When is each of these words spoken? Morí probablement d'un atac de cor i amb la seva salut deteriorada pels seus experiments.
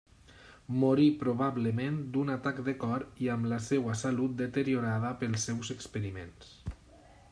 Morí 0.83 1.03
probablement 1.23 1.99
d'un 2.15 2.33
atac 2.37 2.63
de 2.69 2.75
cor 2.85 3.05
i 3.27 3.31
amb 3.37 3.51
la 3.55 3.63
seva 3.69 3.99
salut 4.03 4.35
deteriorada 4.43 5.17
pels 5.23 5.49
seus 5.51 5.75
experiments. 5.79 6.55